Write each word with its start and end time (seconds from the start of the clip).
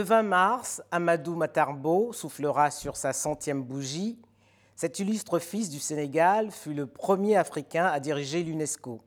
Le 0.00 0.06
20 0.06 0.22
mars, 0.22 0.82
Amadou 0.90 1.34
Matarbo 1.34 2.14
soufflera 2.14 2.70
sur 2.70 2.96
sa 2.96 3.12
centième 3.12 3.62
bougie. 3.62 4.18
Cet 4.74 4.98
illustre 4.98 5.38
fils 5.38 5.68
du 5.68 5.78
Sénégal 5.78 6.50
fut 6.50 6.72
le 6.72 6.86
premier 6.86 7.36
Africain 7.36 7.84
à 7.84 8.00
diriger 8.00 8.42
l'UNESCO, 8.42 9.02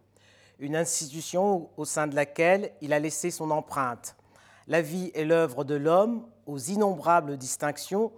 une 0.60 0.75
institution 0.75 1.71
au 1.78 1.86
sein 1.86 2.06
de 2.06 2.14
laquelle 2.14 2.74
il 2.82 2.93
a 2.93 3.00
laissé 3.00 3.32
son 3.32 3.50
empreinte. 3.50 4.15
La 4.68 4.84
vie 4.84 5.10
et 5.15 5.25
l'œuvre 5.25 5.64
de 5.64 5.74
l'homme, 5.74 6.28
aux 6.46 6.60
innombrables 6.60 7.37
distinctions, 7.37 8.12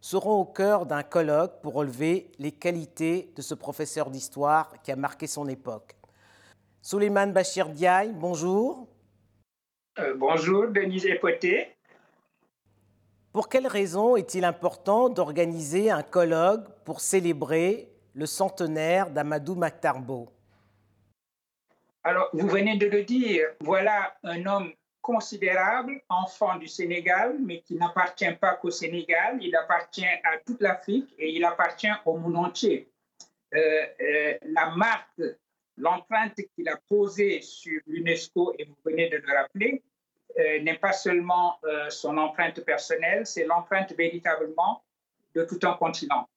seront 0.00 0.38
au 0.38 0.44
cœur 0.44 0.86
d'un 0.86 1.02
colloque 1.02 1.60
pour 1.62 1.74
relever 1.74 2.30
les 2.38 2.52
qualités 2.52 3.32
de 3.34 3.42
ce 3.42 3.54
professeur 3.54 4.08
d'histoire 4.08 4.80
qui 4.84 4.92
a 4.92 4.96
marqué 4.96 5.26
son 5.26 5.48
époque. 5.48 5.96
Souleymane 6.80 7.32
Bachir 7.32 7.70
Diaye, 7.70 8.12
bonjour. 8.12 8.86
Euh, 9.98 10.14
bonjour, 10.16 10.68
Denise 10.68 11.06
Epoté. 11.06 11.74
Pour 13.32 13.48
quelles 13.48 13.68
raisons 13.68 14.16
est-il 14.16 14.44
important 14.44 15.08
d'organiser 15.08 15.88
un 15.88 16.02
colloque 16.02 16.68
pour 16.84 17.00
célébrer 17.00 17.88
le 18.12 18.26
centenaire 18.26 19.08
d'Amadou 19.08 19.54
Maktarbo? 19.54 20.28
Alors, 22.02 22.28
vous 22.32 22.48
venez 22.48 22.76
de 22.76 22.86
le 22.86 23.04
dire, 23.04 23.46
voilà 23.60 24.16
un 24.24 24.44
homme 24.46 24.72
considérable, 25.00 26.00
enfant 26.08 26.56
du 26.56 26.66
Sénégal, 26.66 27.36
mais 27.38 27.60
qui 27.60 27.76
n'appartient 27.76 28.32
pas 28.40 28.54
qu'au 28.56 28.70
Sénégal, 28.70 29.38
il 29.40 29.54
appartient 29.54 30.04
à 30.04 30.38
toute 30.44 30.60
l'Afrique 30.60 31.14
et 31.16 31.30
il 31.30 31.44
appartient 31.44 31.92
au 32.06 32.16
monde 32.16 32.36
entier. 32.36 32.90
Euh, 33.54 33.58
euh, 34.00 34.38
la 34.42 34.70
marque, 34.70 35.22
l'empreinte 35.76 36.34
qu'il 36.54 36.68
a 36.68 36.78
posée 36.88 37.42
sur 37.42 37.80
l'UNESCO, 37.86 38.54
et 38.58 38.64
vous 38.64 38.76
venez 38.84 39.08
de 39.08 39.18
le 39.18 39.36
rappeler, 39.36 39.82
n'est 40.36 40.78
pas 40.78 40.92
seulement 40.92 41.58
son 41.88 42.16
empreinte 42.16 42.60
personnelle, 42.64 43.26
c'est 43.26 43.44
l'empreinte 43.44 43.92
véritablement 43.92 44.82
de 45.34 45.44
tout 45.44 45.58
un 45.62 45.74
continent. 45.74 46.28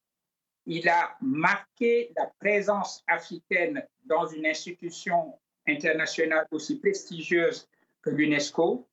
Il 0.66 0.88
a 0.88 1.16
marqué 1.20 2.12
la 2.16 2.30
présence 2.38 3.02
africaine 3.06 3.86
dans 4.04 4.26
une 4.26 4.46
institution 4.46 5.34
internationale 5.66 6.46
aussi 6.50 6.78
prestigieuse 6.78 7.68
que 8.02 8.10
l'UNESCO. 8.10 8.86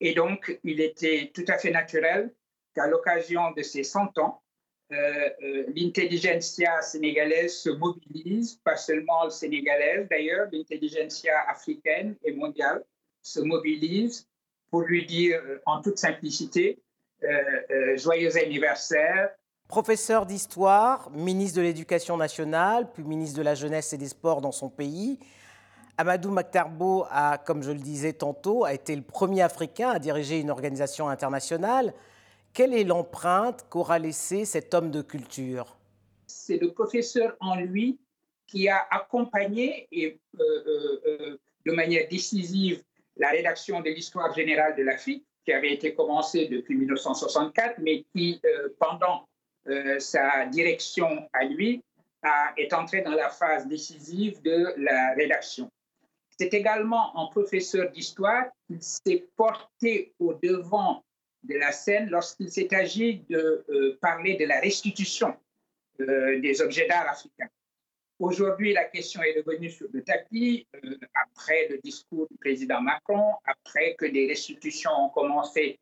Et 0.00 0.14
donc, 0.14 0.58
il 0.64 0.80
était 0.80 1.30
tout 1.34 1.44
à 1.48 1.58
fait 1.58 1.70
naturel 1.70 2.34
qu'à 2.74 2.86
l'occasion 2.86 3.52
de 3.52 3.62
ces 3.62 3.82
100 3.82 4.18
ans, 4.18 4.42
euh, 4.92 5.30
euh, 5.42 5.64
l'intelligentsia 5.74 6.80
sénégalaise 6.80 7.56
se 7.56 7.70
mobilise, 7.70 8.56
pas 8.62 8.76
seulement 8.76 9.28
sénégalaise 9.30 10.06
d'ailleurs, 10.08 10.46
l'intelligentsia 10.52 11.40
africaine 11.48 12.16
et 12.22 12.32
mondiale 12.32 12.84
se 13.20 13.40
mobilise 13.40 14.28
pour 14.70 14.82
lui 14.82 15.06
dire 15.06 15.40
euh, 15.44 15.60
en 15.66 15.80
toute 15.80 15.98
simplicité 15.98 16.78
joyeux 17.96 18.36
anniversaire. 18.36 19.30
Professeur 19.68 20.26
d'histoire, 20.26 21.10
ministre 21.10 21.56
de 21.56 21.62
l'Éducation 21.62 22.16
nationale, 22.16 22.92
puis 22.92 23.02
ministre 23.02 23.38
de 23.38 23.42
la 23.42 23.56
Jeunesse 23.56 23.92
et 23.94 23.98
des 23.98 24.08
Sports 24.08 24.42
dans 24.42 24.52
son 24.52 24.68
pays, 24.68 25.18
Amadou 25.98 26.30
Maktarbo 26.30 27.06
a, 27.10 27.38
comme 27.38 27.62
je 27.62 27.70
le 27.70 27.78
disais 27.78 28.12
tantôt, 28.12 28.64
a 28.64 28.74
été 28.74 28.94
le 28.94 29.02
premier 29.02 29.40
Africain 29.40 29.90
à 29.90 29.98
diriger 29.98 30.38
une 30.38 30.50
organisation 30.50 31.08
internationale. 31.08 31.94
Quelle 32.52 32.74
est 32.74 32.84
l'empreinte 32.84 33.66
qu'aura 33.70 33.98
laissée 33.98 34.44
cet 34.44 34.74
homme 34.74 34.90
de 34.90 35.00
culture? 35.00 35.76
C'est 36.26 36.58
le 36.58 36.72
professeur 36.72 37.36
en 37.40 37.56
lui 37.56 37.98
qui 38.46 38.68
a 38.68 38.86
accompagné 38.90 39.88
et, 39.90 40.20
euh, 40.38 40.42
euh, 40.42 41.00
euh, 41.06 41.38
de 41.64 41.72
manière 41.72 42.06
décisive 42.08 42.82
la 43.16 43.30
rédaction 43.30 43.80
de 43.80 43.90
l'histoire 43.90 44.34
générale 44.34 44.76
de 44.76 44.82
l'Afrique, 44.82 45.24
qui 45.44 45.52
avait 45.52 45.72
été 45.72 45.94
commencée 45.94 46.48
depuis 46.48 46.76
1964, 46.76 47.78
mais 47.78 48.04
qui, 48.14 48.40
pendant 48.80 49.28
sa 49.98 50.46
direction 50.46 51.28
à 51.32 51.44
lui, 51.44 51.82
est 52.56 52.72
entré 52.72 53.02
dans 53.02 53.12
la 53.12 53.30
phase 53.30 53.66
décisive 53.66 54.42
de 54.42 54.74
la 54.76 55.14
rédaction. 55.14 55.70
C'est 56.38 56.52
également 56.52 57.16
un 57.18 57.26
professeur 57.26 57.90
d'histoire 57.90 58.44
qui 58.66 58.76
s'est 58.80 59.26
porté 59.36 60.12
au 60.18 60.34
devant 60.34 61.02
de 61.44 61.54
la 61.54 61.72
scène 61.72 62.10
lorsqu'il 62.10 62.50
s'est 62.50 62.74
agi 62.74 63.24
de 63.30 63.64
euh, 63.70 63.98
parler 64.00 64.36
de 64.36 64.44
la 64.44 64.60
restitution 64.60 65.34
euh, 66.00 66.40
des 66.40 66.60
objets 66.60 66.86
d'art 66.86 67.08
africains. 67.08 67.48
Aujourd'hui, 68.18 68.72
la 68.72 68.84
question 68.84 69.22
est 69.22 69.36
revenue 69.38 69.70
sur 69.70 69.88
le 69.92 70.02
tapis 70.02 70.66
euh, 70.74 70.96
après 71.14 71.68
le 71.68 71.78
discours 71.78 72.26
du 72.30 72.36
président 72.38 72.80
Macron, 72.80 73.34
après 73.44 73.94
que 73.94 74.06
des 74.06 74.26
restitutions 74.26 74.90
ont 74.98 75.10
commencé 75.10 75.78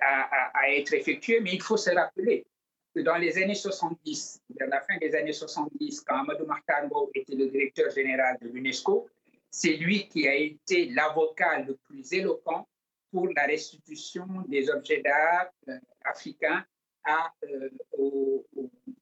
à, 0.00 0.58
à, 0.58 0.70
être 0.70 0.94
effectuées. 0.94 1.40
Mais 1.40 1.52
il 1.52 1.60
faut 1.60 1.76
se 1.76 1.90
rappeler 1.90 2.46
que 2.94 3.00
dans 3.00 3.16
les 3.16 3.36
années 3.36 3.54
70, 3.54 4.40
vers 4.58 4.68
la 4.68 4.80
fin 4.80 4.96
des 4.98 5.14
années 5.14 5.34
70, 5.34 6.00
quand 6.00 6.20
Amadou 6.20 6.46
Martambo 6.46 7.10
était 7.14 7.34
le 7.34 7.48
directeur 7.48 7.90
général 7.90 8.38
de 8.40 8.48
l'UNESCO, 8.48 9.06
c'est 9.50 9.74
lui 9.74 10.08
qui 10.08 10.26
a 10.26 10.34
été 10.34 10.86
l'avocat 10.86 11.60
le 11.60 11.76
plus 11.76 12.12
éloquent 12.12 12.66
pour 13.10 13.28
la 13.34 13.44
restitution 13.46 14.26
des 14.48 14.68
objets 14.70 15.00
d'art 15.02 15.50
euh, 15.68 15.78
africains 16.04 16.64
euh, 17.08 17.68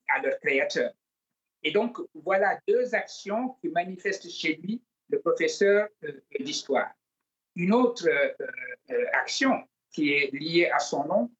à 0.08 0.22
leurs 0.22 0.38
créateurs. 0.40 0.92
Et 1.64 1.72
donc, 1.72 1.98
voilà 2.14 2.60
deux 2.68 2.94
actions 2.94 3.56
qui 3.60 3.68
manifestent 3.68 4.30
chez 4.30 4.56
lui 4.56 4.82
le 5.10 5.20
professeur 5.20 5.88
euh, 6.04 6.12
d'histoire. 6.38 6.90
Une 7.56 7.72
autre 7.72 8.08
action 9.12 9.62
qui 9.92 10.12
est 10.12 10.32
liée 10.32 10.68
à 10.74 10.80
son 10.80 11.04
nom, 11.04 11.30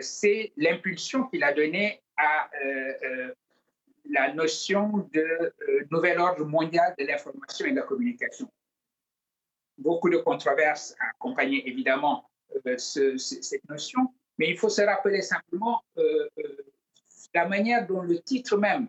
c'est 0.00 0.52
l'impulsion 0.56 1.28
qu'il 1.28 1.44
a 1.44 1.52
donnée 1.52 2.02
à 2.16 2.50
la 4.10 4.32
notion 4.32 5.08
de 5.12 5.20
euh, 5.20 5.52
nouvel 5.90 6.18
ordre 6.18 6.44
mondial 6.44 6.94
de 6.98 7.04
l'information 7.04 7.66
et 7.66 7.70
de 7.70 7.76
la 7.76 7.82
communication. 7.82 8.50
Beaucoup 9.76 10.10
de 10.10 10.18
controverses 10.18 10.94
accompagnaient 10.98 11.62
évidemment 11.66 12.28
euh, 12.66 12.76
cette 12.78 13.68
notion, 13.68 14.12
mais 14.38 14.50
il 14.50 14.58
faut 14.58 14.68
se 14.68 14.82
rappeler 14.82 15.22
simplement 15.22 15.82
euh, 15.98 16.28
la 17.34 17.46
manière 17.46 17.86
dont 17.86 18.02
le 18.02 18.18
titre 18.20 18.56
même 18.56 18.88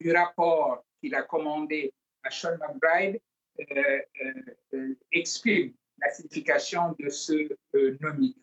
du 0.00 0.12
rapport 0.12 0.84
qu'il 1.00 1.14
a 1.14 1.22
commandé 1.22 1.92
à 2.22 2.30
Sean 2.30 2.56
McBride 2.58 3.20
exprime 5.12 5.72
la 5.98 6.10
signification 6.10 6.94
de 6.98 7.08
ce 7.08 7.48
nom. 8.00 8.34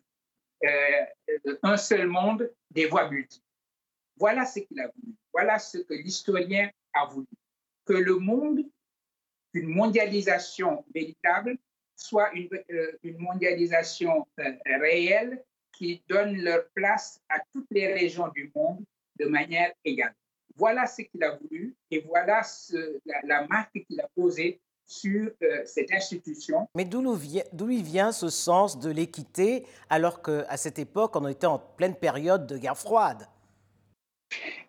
un 1.62 1.76
seul 1.76 2.08
monde, 2.08 2.50
des 2.70 2.86
voix 2.86 3.10
multiples. 3.10 3.44
Voilà 4.16 4.44
ce 4.44 4.60
qu'il 4.60 4.80
a 4.80 4.88
voulu. 4.88 5.14
Voilà 5.32 5.58
ce 5.58 5.78
que 5.78 5.94
l'historien 5.94 6.70
a 6.94 7.06
voulu. 7.06 7.26
Que 7.84 7.94
le 7.94 8.16
monde, 8.16 8.64
une 9.52 9.68
mondialisation 9.68 10.84
véritable, 10.94 11.58
soit 11.96 12.32
une, 12.32 12.48
euh, 12.70 12.98
mondialisation 13.18 14.26
euh, 14.40 14.52
réelle 14.80 15.44
qui 15.72 16.02
donne 16.08 16.36
leur 16.42 16.68
place 16.74 17.20
à 17.28 17.40
toutes 17.52 17.66
les 17.70 17.92
régions 17.92 18.28
du 18.28 18.50
monde 18.54 18.84
de 19.18 19.26
manière 19.26 19.72
égale. 19.84 20.14
Voilà 20.56 20.86
ce 20.86 21.02
qu'il 21.02 21.22
a 21.24 21.36
voulu 21.36 21.74
et 21.90 22.00
voilà 22.00 22.42
la, 23.24 23.46
marque 23.46 23.84
qu'il 23.86 24.00
a 24.00 24.08
posée 24.14 24.60
sur 24.86 25.30
euh, 25.42 25.62
cette 25.64 25.92
institution. 25.92 26.68
Mais 26.74 26.84
d'où 26.84 27.00
lui 27.66 27.82
vient 27.82 28.12
ce 28.12 28.28
sens 28.28 28.78
de 28.78 28.90
l'équité 28.90 29.64
alors 29.88 30.22
qu'à 30.22 30.56
cette 30.56 30.78
époque, 30.78 31.16
on 31.16 31.26
était 31.26 31.46
en 31.46 31.58
pleine 31.58 31.96
période 31.96 32.46
de 32.46 32.58
guerre 32.58 32.76
froide? 32.76 33.26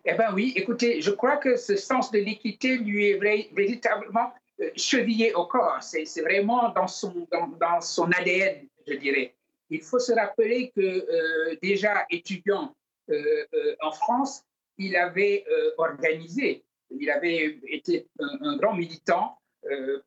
Eh 0.04 0.14
bien 0.14 0.32
oui, 0.32 0.52
écoutez, 0.56 1.00
je 1.00 1.10
crois 1.10 1.36
que 1.36 1.56
ce 1.56 1.76
sens 1.76 2.10
de 2.10 2.18
l'équité 2.18 2.78
lui 2.78 3.10
est 3.10 3.18
véritablement 3.52 4.32
euh, 4.60 4.70
chevillé 4.76 5.34
au 5.34 5.46
corps. 5.46 5.82
C'est 5.82 6.22
vraiment 6.22 6.70
dans 6.70 6.86
son, 6.86 7.26
dans, 7.30 7.80
son 7.80 8.10
ADN, 8.12 8.66
je 8.86 8.94
dirais. 8.94 9.34
Il 9.68 9.82
faut 9.82 9.98
se 9.98 10.12
rappeler 10.12 10.72
que 10.74 10.80
euh, 10.80 11.56
déjà 11.60 12.06
étudiant 12.08 12.74
euh, 13.10 13.44
en 13.82 13.90
France, 13.92 14.44
il 14.78 14.96
avait 14.96 15.44
organisé, 15.78 16.64
il 16.90 17.10
avait 17.10 17.58
été 17.68 18.08
un, 18.18 18.56
grand 18.56 18.74
militant 18.74 19.38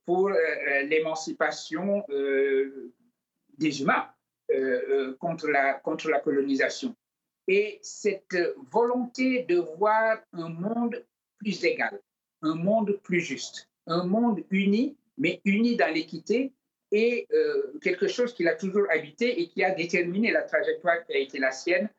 pour 0.05 0.29
l'émancipation 0.83 2.05
des 3.57 3.81
humains 3.81 4.09
contre, 5.19 5.47
la, 5.49 5.73
contre 5.73 6.09
la 6.09 6.19
colonisation. 6.19 6.95
Et 7.47 7.79
cette 7.81 8.37
volonté 8.71 9.43
de 9.43 9.57
voir 9.57 10.19
un 10.33 10.49
monde 10.49 11.03
plus 11.39 11.63
égal, 11.65 11.99
un 12.41 12.55
monde 12.55 12.99
plus 13.03 13.21
juste, 13.21 13.67
un 13.87 14.03
monde 14.03 14.43
uni, 14.51 14.97
mais 15.17 15.41
uni 15.45 15.75
dans 15.75 15.91
l'équité, 15.91 16.53
est 16.91 17.27
euh, 17.33 17.77
quelque 17.81 18.07
chose 18.07 18.33
qu'il 18.33 18.47
a 18.47 18.55
toujours 18.55 18.85
habité 18.89 19.41
et 19.41 19.47
qui 19.47 19.63
a 19.63 19.71
déterminé 19.71 20.31
la 20.31 20.43
trajectoire 20.43 21.03
qui 21.05 21.13
a 21.13 21.17
été 21.17 21.39
la 21.39 21.51
sienne, 21.51 21.89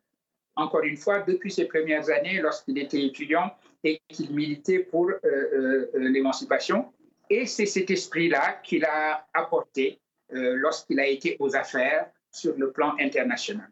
encore 0.60 0.82
une 0.82 0.96
fois, 0.96 1.20
depuis 1.20 1.50
ses 1.50 1.66
premières 1.66 2.10
années 2.10 2.40
lorsqu'il 2.40 2.78
était 2.78 3.04
étudiant 3.04 3.52
et 3.84 4.00
qu'il 4.08 4.34
militait 4.34 4.80
pour 4.80 5.08
euh, 5.10 5.18
euh, 5.24 5.90
l'émancipation. 5.94 6.92
Et 7.28 7.46
c'est 7.46 7.66
cet 7.66 7.90
esprit-là 7.90 8.60
qu'il 8.64 8.84
a 8.84 9.26
apporté 9.34 10.00
lorsqu'il 10.32 11.00
a 11.00 11.08
été 11.08 11.36
aux 11.40 11.56
affaires 11.56 12.06
sur 12.30 12.54
le 12.56 12.70
plan 12.70 12.94
international. 13.00 13.68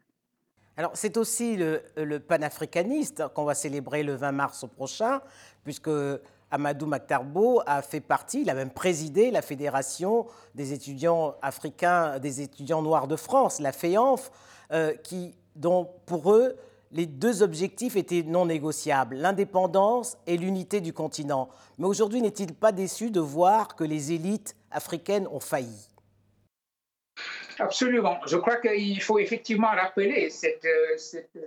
Alors 0.77 0.91
c'est 0.95 1.17
aussi 1.17 1.57
le, 1.57 1.81
le 1.97 2.19
panafricaniste 2.19 3.29
qu'on 3.35 3.45
va 3.45 3.55
célébrer 3.55 4.03
le 4.03 4.15
20 4.15 4.33
mars 4.33 4.67
prochain, 4.77 5.21
puisque 5.63 5.91
Amadou 6.51 6.87
Maktarbo 6.87 7.63
a 7.67 7.83
fait 7.83 8.01
partie, 8.01 8.43
il 8.43 8.51
a 8.51 8.55
même 8.55 8.71
présidé 8.71 9.31
la 9.31 9.43
Fédération 9.43 10.27
des 10.55 10.73
étudiants 10.73 11.35
africains, 11.43 12.19
des 12.19 12.41
étudiants 12.41 12.83
noirs 12.83 13.07
de 13.07 13.17
France, 13.17 13.61
la 13.61 13.73
FEANF, 13.73 14.31
euh, 14.73 14.95
qui, 14.95 15.35
dont 15.57 15.89
pour 16.07 16.33
eux, 16.33 16.57
les 16.93 17.07
deux 17.07 17.43
objectifs 17.43 17.97
étaient 17.97 18.23
non 18.23 18.47
négociables, 18.47 19.17
l'indépendance 19.17 20.17
et 20.27 20.37
l'unité 20.37 20.81
du 20.81 20.93
continent. 20.93 21.49
Mais 21.79 21.87
aujourd'hui, 21.87 22.23
n'est-il 22.23 22.55
pas 22.55 22.73
déçu 22.73 23.11
de 23.11 23.21
voir 23.21 23.77
que 23.77 23.85
les 23.85 24.13
élites 24.13 24.57
africaines 24.71 25.27
ont 25.29 25.41
failli? 25.41 25.89
Absolument. 27.59 28.19
Je 28.27 28.37
crois 28.37 28.57
qu'il 28.57 29.03
faut 29.03 29.19
effectivement 29.19 29.71
rappeler 29.71 30.31
cette, 30.31 30.65
euh, 30.65 30.97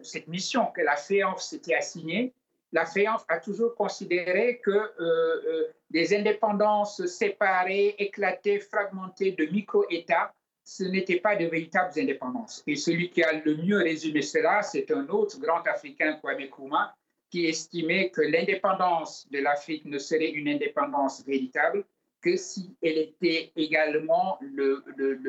cette 0.03 0.27
mission 0.27 0.65
que 0.75 0.81
la 0.81 0.97
FEANF 0.97 1.39
s'était 1.39 1.75
assignée 1.75 2.33
la 2.71 2.85
FEANF 2.85 3.25
a 3.27 3.39
toujours 3.39 3.75
considéré 3.75 4.61
que 4.63 4.71
euh, 4.71 4.91
euh, 4.99 5.67
des 5.89 6.15
indépendances 6.15 7.05
séparées, 7.05 7.95
éclatées, 7.97 8.59
fragmentées 8.59 9.31
de 9.31 9.45
micro-États, 9.45 10.33
ce 10.71 10.85
n'était 10.85 11.19
pas 11.19 11.35
de 11.35 11.45
véritables 11.47 11.91
indépendances. 11.99 12.63
Et 12.65 12.77
celui 12.77 13.09
qui 13.09 13.21
a 13.23 13.33
le 13.33 13.57
mieux 13.57 13.79
résumé 13.79 14.21
cela, 14.21 14.61
c'est 14.61 14.89
un 14.89 15.05
autre 15.09 15.37
grand 15.37 15.67
Africain, 15.67 16.13
Kwame 16.21 16.45
Nkrumah, 16.45 16.95
qui 17.29 17.45
estimait 17.45 18.09
que 18.09 18.21
l'indépendance 18.21 19.29
de 19.31 19.39
l'Afrique 19.39 19.83
ne 19.83 19.97
serait 19.97 20.29
une 20.29 20.47
indépendance 20.47 21.25
véritable 21.25 21.83
que 22.21 22.37
si 22.37 22.73
elle 22.81 22.99
était 22.99 23.51
également 23.57 24.39
le, 24.41 24.81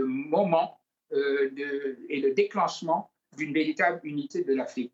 moment 0.04 0.78
euh, 1.12 1.50
et 2.08 2.20
le 2.20 2.34
déclenchement 2.34 3.10
d'une 3.36 3.52
véritable 3.52 4.00
unité 4.04 4.44
de 4.44 4.54
l'Afrique 4.54 4.92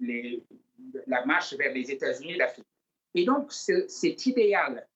la 1.07 1.27
marche 1.27 1.53
vers 1.55 1.75
les 1.75 1.91
États-Unis 1.91 2.33
et 2.33 2.39
l'Afrique. 2.39 2.65
Et 3.15 3.25
donc, 3.27 3.53
cet 3.53 4.25
idéal, 4.25 4.87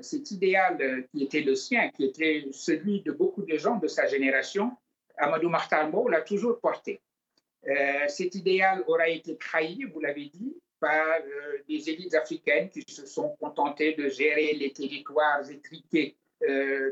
cet 0.00 0.30
idéal 0.30 0.76
euh, 0.80 1.02
qui 1.10 1.24
était 1.24 1.42
le 1.42 1.54
sien, 1.54 1.90
qui 1.90 2.04
était 2.04 2.46
celui 2.52 3.00
de 3.02 3.12
beaucoup 3.12 3.42
de 3.42 3.56
gens 3.56 3.76
de 3.76 3.86
sa 3.86 4.06
génération, 4.06 4.72
Amadou 5.16 5.48
Mahtarmo 5.48 6.08
l'a 6.08 6.22
toujours 6.22 6.58
porté. 6.58 7.00
cet 8.08 8.34
idéal 8.34 8.82
aura 8.88 9.08
été 9.08 9.36
trahi, 9.36 9.84
vous 9.84 10.00
l'avez 10.00 10.26
dit, 10.26 10.56
par 10.80 11.06
des 11.68 11.88
élites 11.88 12.14
africaines 12.14 12.68
qui 12.68 12.82
se 12.92 13.06
sont 13.06 13.36
contentées 13.40 13.94
de 13.94 14.08
gérer 14.08 14.52
les 14.54 14.72
territoires 14.72 15.48
étriqués 15.48 16.16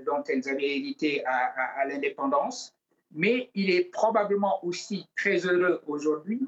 dont 0.07 0.23
elles 0.29 0.49
avaient 0.49 0.77
hérité 0.79 1.25
à, 1.27 1.81
à 1.81 1.85
l'indépendance. 1.85 2.73
Mais 3.11 3.51
il 3.55 3.71
est 3.71 3.91
probablement 3.91 4.65
aussi 4.65 5.05
très 5.17 5.45
heureux 5.45 5.83
aujourd'hui 5.89 6.41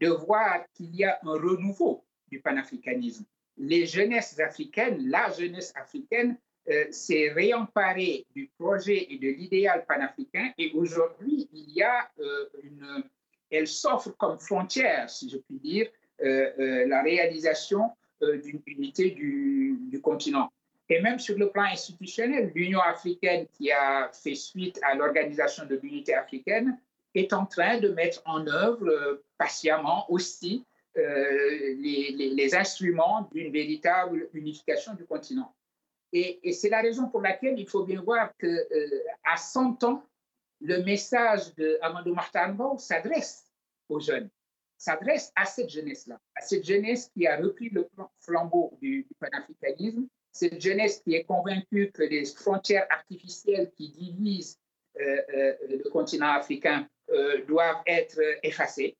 de 0.00 0.08
voir 0.08 0.64
qu'il 0.74 0.94
y 0.94 1.04
a 1.04 1.18
un 1.22 1.32
renouveau 1.32 2.04
du 2.28 2.40
panafricanisme. 2.40 3.24
Les 3.58 3.86
jeunesses 3.86 4.38
africaines, 4.40 5.08
la 5.08 5.30
jeunesse 5.30 5.72
africaine 5.76 6.36
euh, 6.70 6.84
s'est 6.90 7.30
réemparée 7.32 8.24
du 8.36 8.48
projet 8.56 9.08
et 9.10 9.18
de 9.18 9.28
l'idéal 9.28 9.84
panafricain 9.84 10.52
et 10.56 10.70
aujourd'hui, 10.74 11.48
il 11.52 11.72
y 11.72 11.82
a 11.82 12.08
euh, 12.20 13.02
elle 13.50 13.66
s'offre 13.66 14.10
comme 14.16 14.38
frontière, 14.38 15.10
si 15.10 15.28
je 15.28 15.38
puis 15.38 15.58
dire, 15.58 15.88
euh, 16.22 16.86
la 16.86 17.02
réalisation 17.02 17.90
d'une 18.20 18.62
unité 18.66 19.10
du, 19.10 20.00
continent. 20.00 20.52
Et 20.88 21.00
même 21.00 21.18
sur 21.18 21.36
le 21.36 21.50
plan 21.50 21.64
institutionnel, 21.64 22.52
l'Union 22.54 22.80
africaine 22.80 23.46
qui 23.52 23.72
a 23.72 24.10
fait 24.12 24.36
suite 24.36 24.78
à 24.84 24.94
l'organisation 24.94 25.66
de 25.66 25.74
l'unité 25.82 26.14
africaine 26.14 26.78
est 27.16 27.32
en 27.32 27.44
train 27.44 27.78
de 27.78 27.88
mettre 27.88 28.22
en 28.24 28.46
œuvre 28.46 29.20
patiemment 29.36 30.06
aussi 30.08 30.64
euh, 30.96 31.74
les, 31.78 32.54
instruments 32.54 33.28
d'une 33.32 33.52
véritable 33.52 34.28
unification 34.34 34.94
du 34.94 35.04
continent. 35.04 35.54
Et, 36.12 36.52
c'est 36.52 36.68
la 36.68 36.82
raison 36.82 37.08
pour 37.08 37.22
laquelle 37.22 37.58
il 37.58 37.68
faut 37.68 37.84
bien 37.84 38.02
voir 38.02 38.36
que 38.36 38.46
euh, 38.46 39.02
à 39.24 39.36
100 39.36 39.84
ans, 39.84 40.04
le 40.60 40.82
message 40.82 41.54
de 41.54 41.78
Amadou 41.80 42.14
s'adresse 42.78 43.44
aux 43.88 44.00
jeunes, 44.00 44.28
s'adresse 44.76 45.32
à 45.34 45.46
cette 45.46 45.70
jeunesse-là, 45.70 46.20
à 46.36 46.40
cette 46.42 46.64
jeunesse 46.64 47.10
qui 47.14 47.26
a 47.26 47.36
repris 47.36 47.70
le 47.70 47.88
flambeau 48.20 48.76
du, 48.80 49.04
du 49.04 49.14
panafricanisme, 49.18 50.06
cette 50.30 50.60
jeunesse 50.60 51.00
qui 51.02 51.14
est 51.14 51.24
convaincue 51.24 51.90
que 51.92 52.02
les 52.02 52.24
frontières 52.26 52.86
artificielles 52.90 53.72
qui 53.76 53.90
divisent 53.90 54.58
le 54.94 55.88
continent 55.88 56.32
africain 56.32 56.86
euh, 57.12 57.44
doivent 57.44 57.82
être 57.86 58.18
effacés, 58.42 58.96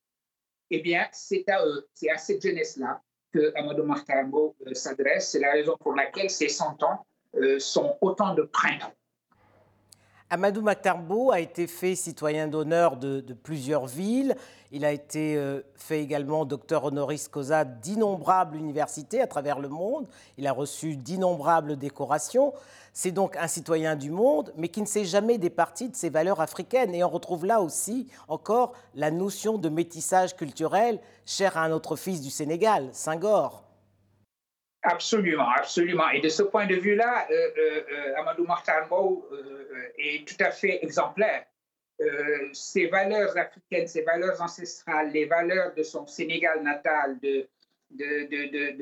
eh 0.74 0.80
bien, 0.80 1.06
c'est 1.12 1.46
à 1.50 1.64
eux, 1.66 1.86
c'est 1.92 2.10
à 2.10 2.16
cette 2.16 2.42
jeunesse-là 2.42 3.02
que 3.30 3.52
Amadou 3.56 3.84
Mahtarbo 3.84 4.56
euh, 4.66 4.72
s'adresse. 4.72 5.30
C'est 5.30 5.40
la 5.40 5.52
raison 5.52 5.76
pour 5.78 5.94
laquelle 5.94 6.30
ces 6.30 6.48
100 6.48 6.82
ans 6.82 7.06
euh, 7.36 7.58
sont 7.58 7.98
autant 8.00 8.34
de 8.34 8.42
printemps. 8.42 8.92
Amadou 10.32 10.62
Maktarbo 10.62 11.30
a 11.30 11.40
été 11.40 11.66
fait 11.66 11.94
citoyen 11.94 12.48
d'honneur 12.48 12.96
de, 12.96 13.20
plusieurs 13.42 13.84
villes. 13.84 14.34
Il 14.70 14.82
a 14.86 14.90
été 14.90 15.36
euh, 15.36 15.60
fait 15.74 16.02
également 16.02 16.46
docteur 16.46 16.84
honoris 16.84 17.28
causa 17.28 17.66
d'innombrables 17.66 18.56
universités 18.56 19.20
à 19.20 19.26
travers 19.26 19.60
le 19.60 19.68
monde. 19.68 20.08
Il 20.38 20.46
a 20.46 20.52
reçu 20.54 20.96
d'innombrables 20.96 21.76
décorations. 21.76 22.54
C'est 22.94 23.10
donc 23.12 23.36
un 23.36 23.46
citoyen 23.46 23.94
du 23.94 24.10
monde, 24.10 24.54
mais 24.56 24.68
qui 24.68 24.80
ne 24.80 24.86
s'est 24.86 25.04
jamais 25.04 25.36
départi 25.36 25.90
de 25.90 25.96
ses 25.96 26.08
valeurs 26.08 26.40
africaines. 26.40 26.94
Et 26.94 27.04
on 27.04 27.10
retrouve 27.10 27.44
là 27.44 27.60
aussi 27.60 28.08
encore 28.26 28.72
la 28.94 29.10
notion 29.10 29.58
de 29.58 29.68
métissage 29.68 30.34
culturel 30.34 30.98
chère 31.26 31.58
à 31.58 31.64
un 31.64 31.72
autre 31.72 31.94
fils 31.94 32.22
du 32.22 32.30
Sénégal, 32.30 32.88
Senghor. 32.92 33.64
Absolument, 34.82 35.48
absolument. 35.56 36.10
Et 36.10 36.20
de 36.20 36.28
ce 36.28 36.42
point 36.42 36.66
de 36.66 36.74
vue-là, 36.74 37.26
euh, 37.30 37.50
euh, 37.56 37.82
euh 37.92 38.16
Amadou 38.16 38.44
Mahtarbo 38.44 39.28
euh, 39.32 39.92
est 39.96 40.26
tout 40.26 40.42
à 40.42 40.50
fait 40.50 40.84
exemplaire. 40.84 41.44
ses 42.52 42.88
valeurs 42.88 43.36
africaines, 43.38 43.86
ses 43.86 44.02
valeurs 44.02 44.40
ancestrales, 44.42 45.12
les 45.12 45.26
valeurs 45.26 45.72
de 45.74 45.84
son 45.84 46.04
Sénégal 46.06 46.60
natal, 46.64 47.20
de, 47.20 47.46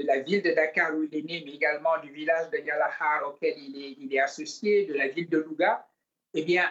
la 0.06 0.20
ville 0.20 0.42
de 0.42 0.52
Dakar 0.52 0.94
où 0.94 1.02
il 1.02 1.14
est 1.18 1.22
né, 1.22 1.42
mais 1.44 1.52
également 1.52 1.98
du 2.02 2.10
village 2.10 2.48
de 2.50 2.58
Galahar 2.58 3.28
auquel 3.28 3.54
il 3.58 4.08
est, 4.14 4.20
associé, 4.20 4.86
de 4.86 4.94
la 4.94 5.08
ville 5.08 5.28
de 5.28 5.38
Louga, 5.38 5.86
eh 6.32 6.44
bien, 6.44 6.64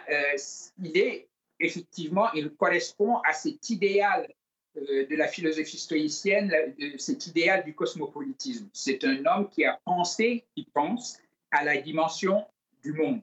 il 0.82 0.96
est 0.98 1.28
effectivement, 1.60 2.32
il 2.32 2.50
correspond 2.50 3.18
à 3.18 3.32
cet 3.32 3.70
idéal 3.70 4.26
de 4.76 5.16
la 5.16 5.26
philosophie 5.26 5.78
stoïcienne, 5.78 6.52
cet 6.96 7.26
idéal 7.26 7.64
du 7.64 7.74
cosmopolitisme. 7.74 8.68
C'est 8.72 9.04
un 9.04 9.24
homme 9.26 9.48
qui 9.48 9.64
a 9.64 9.80
pensé, 9.84 10.44
qui 10.54 10.66
pense 10.72 11.18
à 11.50 11.64
la 11.64 11.76
dimension 11.78 12.44
du 12.82 12.92
monde. 12.92 13.20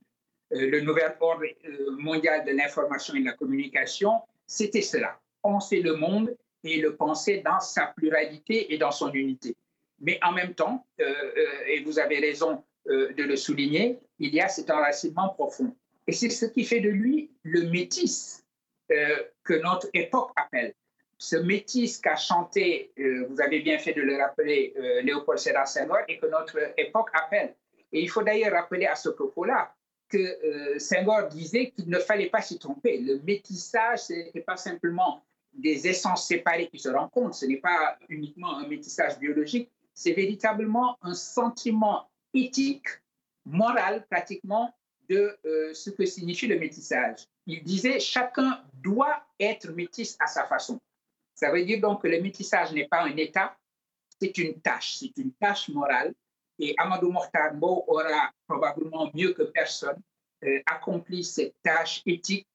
Euh, 0.53 0.69
le 0.69 0.81
nouvel 0.81 1.15
ordre 1.19 1.43
euh, 1.43 1.91
mondial 1.97 2.45
de 2.45 2.51
l'information 2.51 3.15
et 3.15 3.21
de 3.21 3.25
la 3.25 3.33
communication, 3.33 4.21
c'était 4.45 4.81
cela, 4.81 5.19
penser 5.41 5.81
le 5.81 5.95
monde 5.95 6.35
et 6.63 6.79
le 6.79 6.95
penser 6.95 7.41
dans 7.43 7.59
sa 7.59 7.87
pluralité 7.87 8.73
et 8.73 8.77
dans 8.77 8.91
son 8.91 9.11
unité. 9.11 9.55
Mais 9.99 10.19
en 10.23 10.31
même 10.31 10.53
temps, 10.53 10.85
et 10.99 11.81
vous 11.83 11.97
avez 11.97 12.19
raison 12.19 12.63
de 12.85 13.23
le 13.23 13.35
souligner, 13.35 13.97
il 14.19 14.33
y 14.33 14.39
a 14.39 14.47
cet 14.47 14.69
enracinement 14.69 15.29
profond. 15.29 15.75
Et 16.05 16.11
c'est 16.11 16.29
ce 16.29 16.45
qui 16.45 16.65
fait 16.65 16.81
de 16.81 16.89
lui 16.89 17.31
le 17.41 17.63
métis 17.63 18.45
que 18.87 19.53
notre 19.63 19.87
époque 19.93 20.31
appelle 20.35 20.75
ce 21.17 21.35
métis 21.35 21.97
qu'a 21.97 22.15
chanté, 22.15 22.91
euh, 22.99 23.25
vous 23.29 23.41
avez 23.41 23.61
bien 23.61 23.79
fait 23.79 23.93
de 23.93 24.01
le 24.01 24.17
rappeler, 24.17 24.73
euh, 24.77 25.01
Léopold 25.01 25.39
Sédar 25.39 25.67
Senghor, 25.67 25.99
et 26.07 26.17
que 26.19 26.27
notre 26.27 26.59
époque 26.77 27.09
appelle. 27.13 27.55
Et 27.91 28.01
il 28.01 28.09
faut 28.09 28.21
d'ailleurs 28.21 28.53
rappeler 28.53 28.85
à 28.85 28.95
ce 28.95 29.09
propos-là 29.09 29.73
que 30.09 30.17
euh, 30.17 30.79
Senghor 30.79 31.27
disait 31.27 31.71
qu'il 31.71 31.89
ne 31.89 31.99
fallait 31.99 32.29
pas 32.29 32.41
s'y 32.41 32.59
tromper. 32.59 32.99
Le 32.99 33.19
métissage, 33.21 33.99
ce 34.03 34.13
n'est 34.13 34.41
pas 34.41 34.57
simplement 34.57 35.23
des 35.53 35.87
essences 35.87 36.27
séparées 36.27 36.67
qui 36.67 36.79
se 36.79 36.89
rencontrent, 36.89 37.35
ce 37.35 37.45
n'est 37.45 37.57
pas 37.57 37.97
uniquement 38.09 38.57
un 38.57 38.67
métissage 38.67 39.17
biologique, 39.17 39.71
c'est 39.93 40.13
véritablement 40.13 40.97
un 41.01 41.15
sentiment 41.15 42.09
éthique, 42.33 42.87
moral 43.45 44.05
pratiquement, 44.09 44.71
de 45.09 45.35
ce 45.73 45.89
que 45.89 46.05
signifie 46.05 46.47
le 46.47 46.59
métissage. 46.59 47.21
Il 47.47 47.63
disait 47.63 47.99
chacun 47.99 48.61
doit 48.83 49.23
être 49.39 49.71
métis 49.71 50.17
à 50.19 50.27
sa 50.27 50.43
façon. 50.43 50.79
Ça 51.37 51.51
veut 51.51 51.63
dire 51.63 51.79
donc 51.79 52.01
que 52.01 52.07
le 52.07 52.19
métissage 52.19 52.73
n'est 52.73 52.87
pas 52.87 53.03
un 53.03 53.15
état, 53.15 53.55
c'est 54.19 54.35
une 54.39 54.59
tâche, 54.59 54.97
c'est 54.97 55.15
une 55.17 55.31
tâche 55.33 55.69
morale. 55.69 56.13
Et 56.57 56.73
Amadou 56.79 57.11
Mokhtarbo 57.11 57.85
aura 57.87 58.31
probablement 58.47 59.11
mieux 59.13 59.33
que 59.33 59.43
personne 59.43 60.01
euh, 60.43 60.59
accompli 60.65 61.23
cette 61.23 61.53
tâche 61.61 62.01
éthique 62.07 62.47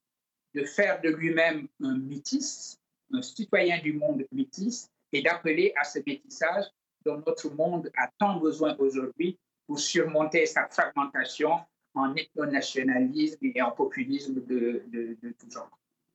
de 0.55 0.65
faire 0.65 1.01
de 1.01 1.11
lui-même 1.11 1.69
un 1.81 1.97
métis, 1.97 2.77
un 3.13 3.23
citoyen 3.23 3.79
du 3.81 3.93
monde 3.93 4.27
métis, 4.33 4.91
et 5.13 5.23
d'appeler 5.23 5.73
à 5.77 5.85
ce 5.85 6.01
métissage 6.05 6.65
dont 7.05 7.23
notre 7.25 7.51
monde 7.51 7.89
a 7.97 8.11
tant 8.19 8.41
besoin 8.41 8.75
aujourd'hui 8.79 9.39
pour 9.69 9.79
surmonter 9.79 10.45
sa 10.47 10.67
fragmentation 10.67 11.61
en 11.95 12.17
ethno-nationalisme 12.17 13.47
et 13.55 13.63
en 13.63 13.71
populisme 13.71 14.45
de 14.45 15.33
tout 15.39 15.51
genre. 15.51 15.71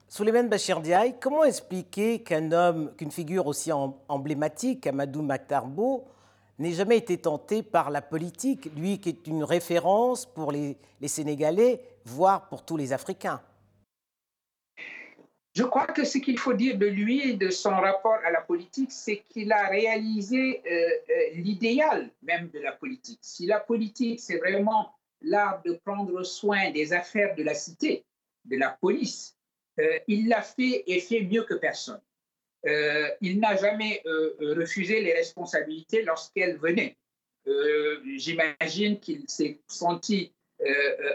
Souleymane 0.09 0.47
Bachir 0.47 0.79
Diaye, 0.79 1.15
comment 1.19 1.43
expliquer 1.43 2.23
qu'un 2.23 2.53
homme, 2.53 2.95
qu'une 2.95 3.11
figure 3.11 3.45
aussi 3.45 3.71
emblématique, 3.73 4.87
Amadou 4.87 5.21
Matarbo, 5.21 6.07
n'ait 6.59 6.71
jamais 6.71 6.97
été 6.97 7.17
tenté 7.17 7.61
par 7.61 7.89
la 7.91 8.01
politique, 8.01 8.69
lui 8.77 8.99
qui 8.99 9.09
est 9.09 9.27
une 9.27 9.43
référence 9.43 10.25
pour 10.25 10.53
les, 10.53 10.77
Sénégalais, 11.05 11.81
voire 12.05 12.47
pour 12.47 12.63
tous 12.63 12.77
les 12.77 12.93
Africains? 12.93 13.41
Je 15.53 15.63
crois 15.63 15.87
que 15.87 16.05
ce 16.05 16.19
qu'il 16.19 16.39
faut 16.39 16.53
dire 16.53 16.77
de 16.77 16.85
lui 16.85 17.29
et 17.29 17.33
de 17.33 17.49
son 17.49 17.71
rapport 17.71 18.19
à 18.25 18.31
la 18.31 18.41
politique, 18.41 18.91
c'est 18.93 19.23
qu'il 19.29 19.51
a 19.51 19.67
réalisé 19.67 20.61
euh, 20.65 20.69
euh, 20.69 21.13
l'idéal 21.33 22.11
même 22.21 22.49
de 22.49 22.59
la 22.59 22.71
politique. 22.71 23.19
Si 23.21 23.45
la 23.45 23.59
politique, 23.59 24.21
c'est 24.21 24.37
vraiment 24.37 24.93
l'art 25.21 25.61
de 25.65 25.73
prendre 25.83 26.23
soin 26.23 26.71
des 26.71 26.93
affaires 26.93 27.35
de 27.35 27.43
la 27.43 27.55
cité, 27.55 28.05
de 28.45 28.55
la 28.55 28.69
police, 28.69 29.36
euh, 29.79 29.99
il 30.07 30.27
l'a 30.27 30.41
fait 30.41 30.83
et 30.87 30.99
fait 30.99 31.21
mieux 31.21 31.43
que 31.43 31.53
personne. 31.53 32.01
Euh, 32.65 33.09
il 33.21 33.39
n'a 33.39 33.55
jamais 33.55 34.01
euh, 34.05 34.35
refusé 34.57 35.01
les 35.01 35.13
responsabilités 35.13 36.03
lorsqu'elles 36.03 36.57
venaient. 36.57 36.97
J'imagine 38.17 38.99
qu'il 38.99 39.23
s'est 39.29 39.61
senti 39.67 40.33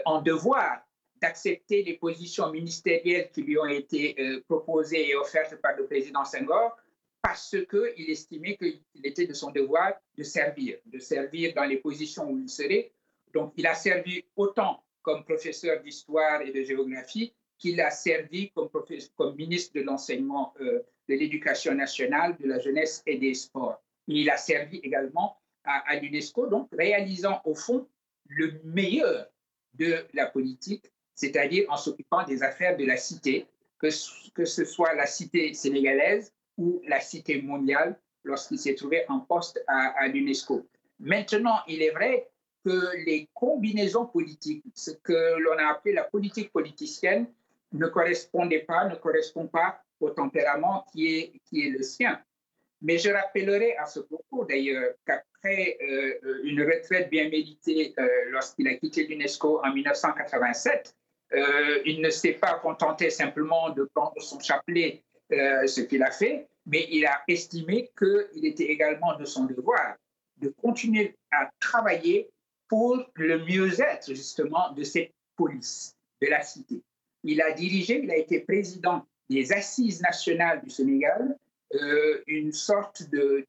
en 0.05 0.19
devoir 0.19 0.81
d'accepter 1.21 1.83
les 1.83 1.93
positions 1.93 2.49
ministérielles 2.49 3.29
qui 3.31 3.43
lui 3.43 3.55
ont 3.59 3.67
été 3.67 4.15
proposées 4.47 5.09
et 5.09 5.15
offertes 5.15 5.55
par 5.61 5.77
le 5.77 5.85
président 5.85 6.25
Senghor 6.25 6.75
parce 7.21 7.55
qu'il 7.69 8.09
estimait 8.09 8.57
qu'il 8.57 8.81
était 9.03 9.27
de 9.27 9.33
son 9.33 9.51
devoir 9.51 9.93
de 10.17 10.23
servir, 10.23 10.79
de 10.87 10.97
servir 10.97 11.53
dans 11.53 11.65
les 11.65 11.77
positions 11.77 12.27
où 12.31 12.39
il 12.39 12.49
serait. 12.49 12.91
Donc, 13.31 13.53
il 13.55 13.67
a 13.67 13.75
servi 13.75 14.25
autant 14.35 14.83
comme 15.03 15.23
professeur 15.23 15.83
d'histoire 15.83 16.41
et 16.41 16.51
de 16.51 16.63
géographie 16.63 17.35
qu'il 17.63 17.79
a 17.79 17.91
servi 17.91 18.51
comme, 18.51 19.35
ministre 19.37 19.71
de 19.79 19.85
l'enseignement 19.85 20.53
euh, 20.59 20.81
de 21.07 21.15
l'éducation 21.15 21.73
nationale, 21.73 22.35
de 22.37 22.45
la 22.45 22.59
jeunesse 22.59 23.01
et 23.07 23.17
des 23.17 23.33
sports. 23.33 23.81
Il 24.07 24.29
a 24.29 24.35
servi 24.35 24.79
également 24.79 25.37
à, 25.63 25.95
l'UNESCO, 25.95 26.47
donc 26.47 26.67
réalisant 26.73 27.39
au 27.45 27.55
fond 27.55 27.87
le 28.27 28.59
meilleur 28.65 29.29
de 29.75 30.05
la 30.13 30.25
politique, 30.25 30.91
c'est-à-dire 31.15 31.65
en 31.69 31.77
s'occupant 31.77 32.25
des 32.25 32.43
affaires 32.43 32.75
de 32.75 32.83
la 32.83 32.97
cité, 32.97 33.47
que, 33.79 33.89
ce 33.89 34.65
soit 34.65 34.93
la 34.95 35.05
cité 35.05 35.53
sénégalaise 35.53 36.33
ou 36.57 36.81
la 36.85 36.99
cité 36.99 37.41
mondiale 37.41 37.97
lorsqu'il 38.25 38.59
s'est 38.59 38.75
trouvé 38.75 39.05
en 39.07 39.21
poste 39.21 39.63
à 39.67 40.05
l'UNESCO. 40.09 40.67
Maintenant, 40.99 41.59
il 41.69 41.81
est 41.81 41.91
vrai 41.91 42.29
que 42.65 43.05
les 43.05 43.29
combinaisons 43.33 44.05
politiques, 44.05 44.65
ce 44.73 44.91
que 44.91 45.39
l'on 45.39 45.57
a 45.57 45.71
appelé 45.71 45.93
la 45.93 46.03
politique 46.03 46.51
politicienne, 46.51 47.27
ne 47.73 47.87
correspondait 47.87 48.59
pas, 48.59 48.85
ne 48.85 48.95
correspond 48.95 49.47
pas 49.47 49.81
au 49.99 50.09
tempérament 50.09 50.85
qui 50.91 51.17
est, 51.17 51.33
qui 51.45 51.67
est 51.67 51.69
le 51.69 51.83
sien. 51.83 52.19
Mais 52.81 52.97
je 52.97 53.09
rappellerai 53.09 53.75
à 53.77 53.85
ce 53.85 54.01
propos 54.01 54.45
d'ailleurs 54.45 54.93
qu'après 55.05 55.77
euh, 55.81 56.41
une 56.43 56.61
retraite 56.61 57.09
bien 57.09 57.29
méritée 57.29 57.93
euh, 57.97 58.07
lorsqu'il 58.29 58.67
a 58.67 58.75
quitté 58.75 59.07
l'UNESCO 59.07 59.61
en 59.63 59.73
1987, 59.73 60.93
euh, 61.33 61.81
il 61.85 62.01
ne 62.01 62.09
s'est 62.09 62.33
pas 62.33 62.55
contenté 62.55 63.09
simplement 63.09 63.69
de 63.69 63.89
prendre 63.95 64.21
son 64.21 64.39
chapelet, 64.39 65.03
ce 65.31 65.81
qu'il 65.81 66.03
a 66.03 66.11
fait, 66.11 66.47
mais 66.67 66.85
il 66.91 67.07
a 67.07 67.23
estimé 67.27 67.89
qu'il 67.97 68.45
était 68.45 68.65
également 68.65 69.17
de 69.17 69.25
son 69.25 69.45
devoir 69.45 69.95
de 70.37 70.49
continuer 70.61 71.15
à 71.31 71.49
travailler 71.59 72.29
pour 72.67 73.03
le 73.15 73.39
mieux-être 73.39 74.13
justement 74.13 74.71
de 74.73 74.83
cette 74.83 75.11
police, 75.35 75.95
de 76.21 76.27
la 76.27 76.41
cité. 76.41 76.81
Il 77.23 77.41
a 77.41 77.51
dirigé, 77.51 78.01
il 78.03 78.11
a 78.11 78.17
été 78.17 78.39
président 78.41 79.05
des 79.29 79.51
Assises 79.53 80.01
nationales 80.01 80.61
du 80.61 80.69
Sénégal, 80.69 81.37
euh, 81.75 82.21
une 82.27 82.51
sorte 82.51 83.09
de, 83.09 83.43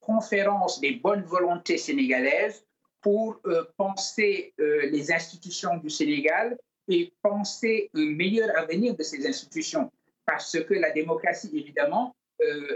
conférence 0.00 0.80
des 0.80 0.92
bonnes 0.92 1.22
volontés 1.22 1.78
sénégalaises 1.78 2.64
pour 3.00 3.40
euh, 3.46 3.64
penser 3.76 4.52
euh, 4.58 4.86
les 4.90 5.12
institutions 5.12 5.76
du 5.76 5.88
Sénégal 5.88 6.58
et 6.88 7.12
penser 7.22 7.90
un 7.94 8.06
meilleur 8.06 8.56
avenir 8.58 8.96
de 8.96 9.02
ces 9.02 9.26
institutions. 9.26 9.92
Parce 10.26 10.58
que 10.64 10.74
la 10.74 10.90
démocratie, 10.90 11.50
évidemment, 11.54 12.14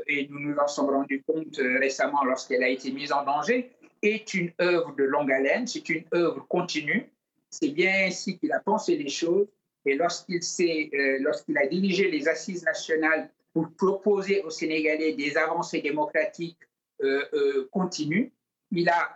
et 0.06 0.28
nous 0.28 0.38
nous 0.38 0.56
en 0.58 0.68
sommes 0.68 0.90
rendus 0.90 1.24
compte 1.26 1.56
récemment 1.56 2.22
lorsqu'elle 2.22 2.62
a 2.62 2.68
été 2.68 2.92
mise 2.92 3.10
en 3.10 3.24
danger, 3.24 3.72
est 4.00 4.32
une 4.34 4.52
œuvre 4.60 4.94
de 4.94 5.02
longue 5.02 5.32
haleine, 5.32 5.66
c'est 5.66 5.88
une 5.88 6.04
œuvre 6.14 6.46
continue. 6.48 7.10
C'est 7.50 7.70
bien 7.70 8.06
ainsi 8.06 8.38
qu'il 8.38 8.52
a 8.52 8.60
pensé 8.60 8.96
les 8.96 9.08
choses 9.08 9.48
et 9.86 9.94
lorsqu'il 9.94 10.40
euh, 10.40 11.18
lorsqu'il 11.20 11.56
a 11.56 11.66
dirigé 11.66 12.10
les 12.10 12.28
assises 12.28 12.64
nationales 12.64 13.30
pour 13.54 13.70
proposer 13.72 14.42
aux 14.42 14.50
Sénégalais 14.50 15.14
des 15.14 15.36
avancées 15.36 15.80
démocratiques 15.80 16.58
euh, 17.02 17.24
euh, 17.32 17.68
continues, 17.70 18.32
il 18.72 18.88
a 18.88 19.14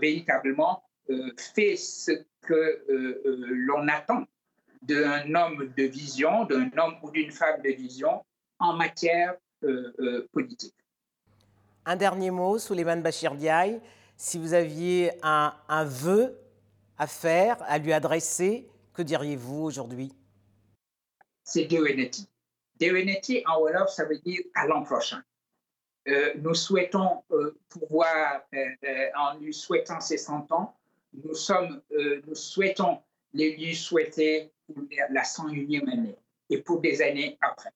véritablement 0.00 0.82
fait 1.36 1.76
ce 1.76 2.10
que 2.42 2.82
l'on 3.24 3.86
attend 3.86 4.24
d'un 4.82 5.32
homme 5.32 5.72
de 5.76 5.84
vision, 5.84 6.44
d'un 6.44 6.70
homme 6.76 6.96
ou 7.02 7.10
d'une 7.12 7.30
femme 7.30 7.62
de 7.62 7.70
vision 7.70 8.24
en 8.58 8.76
matière 8.76 9.36
politique. 10.32 10.74
Un 11.86 11.94
dernier 11.94 12.32
mot, 12.32 12.58
Souleymane 12.58 13.00
Bachir 13.00 13.36
Diaye. 13.36 13.80
Si 14.16 14.38
vous 14.38 14.54
aviez 14.54 15.12
un 15.22 15.84
vœu 15.84 16.36
à 16.98 17.06
faire, 17.06 17.58
à 17.68 17.78
lui 17.78 17.92
adresser, 17.92 18.68
diriez-vous 19.02 19.62
aujourd'hui? 19.62 20.12
C'est 21.44 21.64
Deweneti. 21.64 22.28
Deweneti 22.78 23.42
en 23.46 23.60
Wolof, 23.60 23.90
ça 23.90 24.04
veut 24.04 24.18
dire 24.18 24.40
à 24.54 24.66
l'an 24.66 24.82
prochain. 24.82 25.22
Euh, 26.08 26.32
nous 26.36 26.54
souhaitons 26.54 27.22
euh, 27.30 27.58
pouvoir, 27.68 28.42
euh, 28.54 29.08
en 29.18 29.36
lui 29.38 29.52
souhaitant 29.52 30.00
ses 30.00 30.16
100 30.16 30.50
ans, 30.50 30.76
nous, 31.12 31.34
sommes, 31.34 31.82
nous 32.26 32.34
souhaitons 32.34 33.00
les 33.32 33.56
lui 33.56 33.74
souhaiter 33.74 34.52
pour 34.66 34.84
la 35.10 35.22
101e 35.22 35.90
année 35.90 36.16
et 36.48 36.58
pour 36.58 36.80
des 36.80 37.02
années 37.02 37.36
après. 37.40 37.70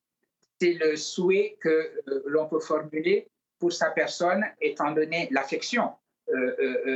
C'est 0.61 0.75
le 0.75 0.97
souhait 0.97 1.57
que 1.61 1.90
l'on 2.26 2.47
peut 2.49 2.61
formuler 2.61 3.28
pour 3.59 3.73
sa 3.73 3.90
personne, 3.90 4.45
étant 4.61 4.93
donné 4.93 5.28
l'affection 5.33 5.90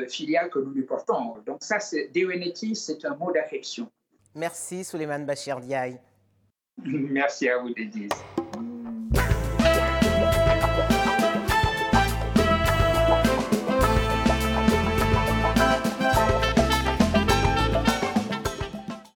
filiale 0.09 0.49
que 0.49 0.61
nous 0.61 0.71
lui 0.71 0.85
portons. 0.85 1.39
Donc 1.45 1.65
ça, 1.65 1.81
c'est 1.81 2.11
c'est 2.75 3.05
un 3.05 3.17
mot 3.17 3.33
d'affection. 3.33 3.91
Merci 4.39 4.85
Souleymane 4.85 5.27
Bachir 5.27 5.59
Diaye. 5.61 5.99
Merci 6.85 7.49
à 7.49 7.59
vous, 7.59 7.75
Dédise. 7.75 8.11